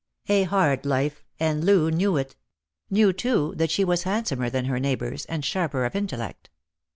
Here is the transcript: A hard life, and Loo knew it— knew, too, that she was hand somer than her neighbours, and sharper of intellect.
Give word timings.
A 0.29 0.45
hard 0.45 0.83
life, 0.83 1.23
and 1.39 1.63
Loo 1.63 1.91
knew 1.91 2.17
it— 2.17 2.35
knew, 2.89 3.13
too, 3.13 3.53
that 3.57 3.69
she 3.69 3.83
was 3.83 4.01
hand 4.01 4.27
somer 4.27 4.49
than 4.49 4.65
her 4.65 4.79
neighbours, 4.79 5.25
and 5.27 5.45
sharper 5.45 5.85
of 5.85 5.95
intellect. 5.95 6.49